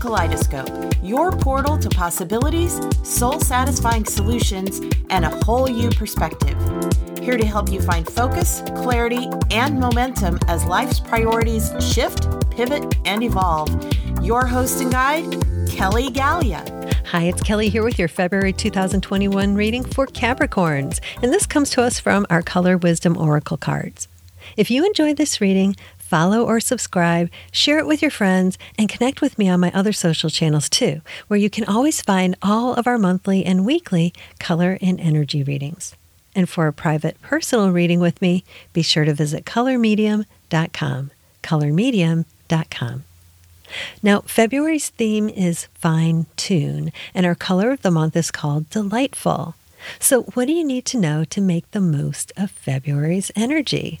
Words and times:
Kaleidoscope, 0.00 0.94
your 1.02 1.30
portal 1.30 1.78
to 1.78 1.88
possibilities, 1.90 2.80
soul 3.02 3.38
satisfying 3.38 4.04
solutions, 4.06 4.80
and 5.10 5.24
a 5.24 5.44
whole 5.44 5.68
you 5.68 5.90
perspective. 5.90 6.56
Here 7.20 7.36
to 7.36 7.46
help 7.46 7.70
you 7.70 7.82
find 7.82 8.10
focus, 8.10 8.62
clarity, 8.76 9.28
and 9.50 9.78
momentum 9.78 10.38
as 10.48 10.64
life's 10.64 10.98
priorities 10.98 11.70
shift, 11.80 12.26
pivot, 12.50 12.96
and 13.04 13.22
evolve. 13.22 13.70
Your 14.22 14.46
host 14.46 14.80
and 14.80 14.90
guide, 14.90 15.68
Kelly 15.68 16.10
Gallia. 16.10 16.64
Hi, 17.06 17.24
it's 17.24 17.42
Kelly 17.42 17.68
here 17.68 17.82
with 17.82 17.98
your 17.98 18.08
February 18.08 18.52
2021 18.52 19.54
reading 19.54 19.84
for 19.84 20.06
Capricorns, 20.06 21.00
and 21.22 21.32
this 21.32 21.44
comes 21.44 21.68
to 21.70 21.82
us 21.82 22.00
from 22.00 22.24
our 22.30 22.40
Color 22.40 22.78
Wisdom 22.78 23.18
Oracle 23.18 23.56
cards. 23.56 24.08
If 24.56 24.70
you 24.70 24.84
enjoyed 24.84 25.16
this 25.16 25.40
reading, 25.40 25.76
follow 26.10 26.44
or 26.44 26.58
subscribe, 26.58 27.30
share 27.52 27.78
it 27.78 27.86
with 27.86 28.02
your 28.02 28.10
friends, 28.10 28.58
and 28.76 28.88
connect 28.88 29.20
with 29.20 29.38
me 29.38 29.48
on 29.48 29.60
my 29.60 29.70
other 29.72 29.92
social 29.92 30.28
channels 30.28 30.68
too, 30.68 31.00
where 31.28 31.38
you 31.38 31.48
can 31.48 31.64
always 31.64 32.02
find 32.02 32.36
all 32.42 32.74
of 32.74 32.88
our 32.88 32.98
monthly 32.98 33.46
and 33.46 33.64
weekly 33.64 34.12
color 34.40 34.76
and 34.82 35.00
energy 35.00 35.44
readings. 35.44 35.94
And 36.34 36.48
for 36.48 36.66
a 36.66 36.72
private 36.72 37.20
personal 37.22 37.70
reading 37.70 38.00
with 38.00 38.20
me, 38.20 38.44
be 38.72 38.82
sure 38.82 39.04
to 39.04 39.14
visit 39.14 39.44
colormedium.com. 39.44 41.10
Colormedium.com. 41.42 43.04
Now, 44.02 44.20
February's 44.22 44.88
theme 44.88 45.28
is 45.28 45.68
fine 45.74 46.26
tune, 46.36 46.92
and 47.14 47.24
our 47.24 47.36
color 47.36 47.70
of 47.70 47.82
the 47.82 47.90
month 47.92 48.16
is 48.16 48.32
called 48.32 48.68
delightful. 48.70 49.54
So, 49.98 50.22
what 50.34 50.46
do 50.46 50.52
you 50.52 50.64
need 50.64 50.84
to 50.86 50.98
know 50.98 51.24
to 51.24 51.40
make 51.40 51.70
the 51.70 51.80
most 51.80 52.32
of 52.36 52.50
February's 52.50 53.30
energy? 53.36 54.00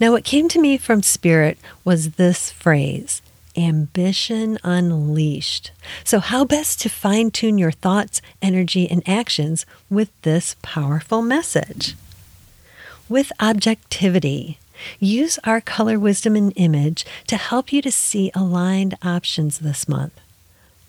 Now, 0.00 0.12
what 0.12 0.24
came 0.24 0.48
to 0.48 0.60
me 0.60 0.78
from 0.78 1.02
Spirit 1.02 1.58
was 1.84 2.12
this 2.12 2.50
phrase 2.50 3.22
ambition 3.56 4.56
unleashed. 4.62 5.72
So, 6.04 6.20
how 6.20 6.44
best 6.44 6.80
to 6.82 6.88
fine 6.88 7.30
tune 7.30 7.58
your 7.58 7.72
thoughts, 7.72 8.22
energy, 8.40 8.88
and 8.88 9.02
actions 9.06 9.66
with 9.90 10.10
this 10.22 10.56
powerful 10.62 11.22
message? 11.22 11.96
With 13.08 13.32
objectivity, 13.40 14.58
use 15.00 15.38
our 15.44 15.60
color 15.60 15.98
wisdom 15.98 16.36
and 16.36 16.52
image 16.56 17.04
to 17.26 17.36
help 17.36 17.72
you 17.72 17.82
to 17.82 17.90
see 17.90 18.30
aligned 18.34 18.96
options 19.02 19.58
this 19.58 19.88
month. 19.88 20.18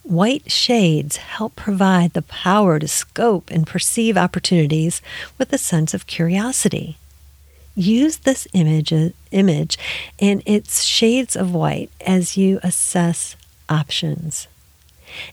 White 0.04 0.52
shades 0.52 1.18
help 1.18 1.56
provide 1.56 2.14
the 2.14 2.22
power 2.22 2.80
to 2.80 2.88
scope 2.88 3.52
and 3.52 3.66
perceive 3.68 4.18
opportunities 4.18 5.02
with 5.38 5.52
a 5.54 5.58
sense 5.58 5.94
of 5.94 6.08
curiosity 6.08 6.98
use 7.80 8.18
this 8.18 8.48
image, 8.54 8.92
uh, 8.92 9.10
image 9.32 9.78
and 10.20 10.44
its 10.46 10.84
shades 10.84 11.36
of 11.36 11.54
white 11.54 11.90
as 12.06 12.38
you 12.38 12.60
assess 12.64 13.36
options. 13.70 14.48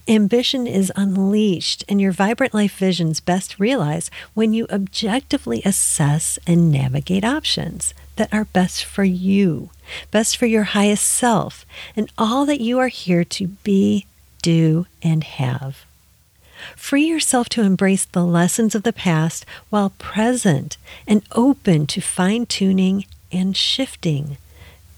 Ambition 0.07 0.65
is 0.65 0.91
unleashed, 0.95 1.83
and 1.87 2.01
your 2.01 2.11
vibrant 2.11 2.53
life 2.53 2.75
visions 2.77 3.19
best 3.19 3.59
realized 3.59 4.09
when 4.33 4.51
you 4.51 4.65
objectively 4.71 5.61
assess 5.63 6.39
and 6.47 6.71
navigate 6.71 7.23
options 7.23 7.93
that 8.15 8.33
are 8.33 8.45
best 8.45 8.83
for 8.83 9.03
you, 9.03 9.69
best 10.09 10.35
for 10.35 10.47
your 10.47 10.63
highest 10.63 11.03
self, 11.03 11.65
and 11.95 12.11
all 12.17 12.45
that 12.47 12.61
you 12.61 12.79
are 12.79 12.87
here 12.87 13.23
to 13.23 13.47
be, 13.47 14.07
do, 14.41 14.87
and 15.03 15.23
have. 15.23 15.85
Free 16.75 17.05
yourself 17.05 17.49
to 17.49 17.61
embrace 17.61 18.05
the 18.05 18.25
lessons 18.25 18.75
of 18.75 18.83
the 18.83 18.93
past 18.93 19.45
while 19.69 19.91
present 19.97 20.77
and 21.07 21.21
open 21.31 21.87
to 21.87 22.01
fine 22.01 22.45
tuning 22.45 23.05
and 23.31 23.55
shifting, 23.55 24.37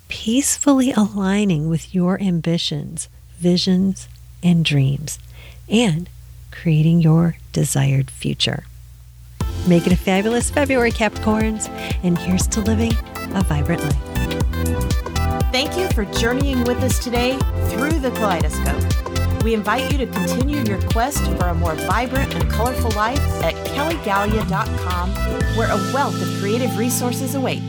peacefully 0.08 0.92
aligning 0.92 1.70
with 1.70 1.94
your 1.94 2.22
ambitions, 2.22 3.10
visions, 3.38 4.08
and 4.44 4.64
dreams, 4.64 5.20
and 5.70 6.10
creating 6.52 7.02
your 7.02 7.38
desired 7.52 8.10
future. 8.10 8.64
Make 9.68 9.86
it 9.86 9.94
a 9.94 9.98
fabulous 9.98 10.50
February, 10.50 10.92
Capricorns, 10.92 11.70
and 12.04 12.18
here's 12.18 12.48
to 12.48 12.62
living 12.62 12.94
a 13.36 13.44
vibrant 13.44 13.84
life. 13.84 15.00
Thank 15.52 15.78
you 15.78 15.88
for 15.90 16.06
journeying 16.20 16.64
with 16.64 16.82
us 16.84 17.04
today 17.04 17.38
through 17.70 18.00
the 18.00 18.12
kaleidoscope. 18.12 18.99
We 19.44 19.54
invite 19.54 19.92
you 19.92 19.98
to 20.00 20.08
continue 20.08 20.64
your 20.64 20.82
quest 20.90 21.24
for 21.38 21.46
a 21.46 21.54
more 21.54 21.76
vibrant 21.76 22.36
and 22.36 22.50
colorful 22.52 22.92
life 22.92 23.20
at 23.42 23.54
kellygallia.com, 23.68 25.12
where 25.56 25.72
a 25.72 25.94
wealth 25.94 26.22
of 26.22 26.28
creative 26.40 26.78
resources 26.78 27.36
await. 27.36 27.62